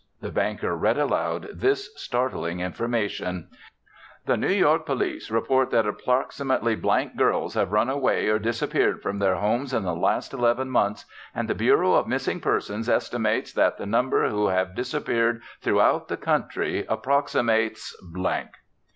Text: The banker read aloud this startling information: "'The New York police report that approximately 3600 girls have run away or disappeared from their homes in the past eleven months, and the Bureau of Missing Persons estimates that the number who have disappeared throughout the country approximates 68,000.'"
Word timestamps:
The 0.19 0.31
banker 0.31 0.75
read 0.75 0.97
aloud 0.97 1.47
this 1.53 1.91
startling 1.95 2.59
information: 2.59 3.49
"'The 4.25 4.35
New 4.35 4.49
York 4.49 4.83
police 4.83 5.29
report 5.29 5.69
that 5.69 5.85
approximately 5.85 6.73
3600 6.75 7.15
girls 7.17 7.53
have 7.53 7.71
run 7.71 7.87
away 7.87 8.27
or 8.27 8.39
disappeared 8.39 9.03
from 9.03 9.19
their 9.19 9.35
homes 9.35 9.75
in 9.75 9.83
the 9.83 9.95
past 9.95 10.33
eleven 10.33 10.71
months, 10.71 11.05
and 11.35 11.47
the 11.47 11.53
Bureau 11.53 11.93
of 11.93 12.07
Missing 12.07 12.39
Persons 12.39 12.89
estimates 12.89 13.53
that 13.53 13.77
the 13.77 13.85
number 13.85 14.27
who 14.31 14.47
have 14.47 14.73
disappeared 14.73 15.43
throughout 15.61 16.07
the 16.07 16.17
country 16.17 16.83
approximates 16.89 17.95
68,000.'" 18.01 18.49